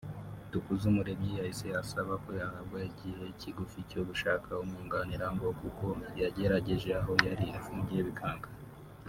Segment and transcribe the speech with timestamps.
[0.51, 5.85] Dukuzumuremyi yahise asaba ko yahabwa igihe kigufi cyo gushaka umwunganira ngo kuko
[6.21, 8.49] yagerageje aho yari afungiye bikanga